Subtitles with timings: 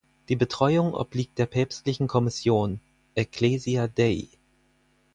[0.25, 2.79] Ihre Betreuung obliegt der päpstlichen Kommission
[3.13, 4.29] "Ecclesia Dei".